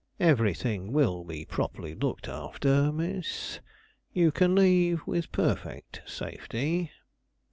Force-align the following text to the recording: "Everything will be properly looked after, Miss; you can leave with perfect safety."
"Everything 0.19 0.91
will 0.93 1.23
be 1.23 1.45
properly 1.45 1.93
looked 1.93 2.27
after, 2.27 2.91
Miss; 2.91 3.59
you 4.13 4.31
can 4.31 4.55
leave 4.55 5.05
with 5.05 5.31
perfect 5.31 6.01
safety." 6.07 6.89